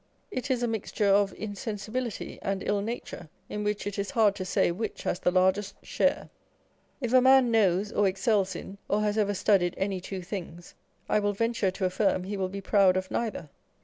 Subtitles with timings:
[0.31, 4.45] It is a mixture of insensibility and ill nature, in which it is hard to
[4.45, 6.31] say which has the largest share.
[7.01, 10.73] If a man knows or excels in, or has ever studied any two things,
[11.07, 13.51] I will venture to affirm he will be proud of neither.